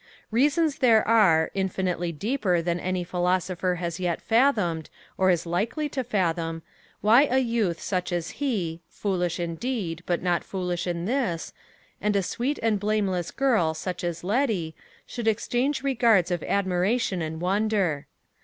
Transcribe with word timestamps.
Reasons 0.31 0.79
there 0.79 1.07
are, 1.07 1.51
infinitely 1.53 2.11
deeper 2.11 2.59
than 2.59 2.79
any 2.79 3.03
philosopher 3.03 3.75
has 3.75 3.99
yet 3.99 4.19
fathomed, 4.19 4.89
or 5.15 5.29
is 5.29 5.45
likely 5.45 5.87
to 5.89 6.03
fathom, 6.03 6.63
why 7.01 7.25
a 7.29 7.37
youth 7.37 7.79
such 7.79 8.11
as 8.11 8.31
he 8.41 8.81
foolish, 8.89 9.39
indeed, 9.39 10.01
but 10.07 10.23
not 10.23 10.43
foolish 10.43 10.87
in 10.87 11.05
this 11.05 11.53
and 12.01 12.15
a 12.15 12.23
sweet 12.23 12.57
and 12.63 12.79
blameless 12.79 13.29
girl 13.29 13.75
such 13.75 14.03
as 14.03 14.23
Letty, 14.23 14.73
should 15.05 15.27
exchange 15.27 15.83
regards 15.83 16.31
of 16.31 16.41
admiration 16.45 17.21
and 17.21 17.39
wonder. 17.39 18.07